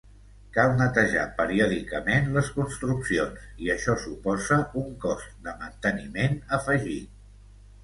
[0.53, 7.25] Cal netejar periòdicament les construccions i això suposa un cost de manteniment afegit.